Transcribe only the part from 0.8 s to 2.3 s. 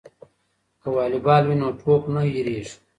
که والیبال وي نو ټوپ نه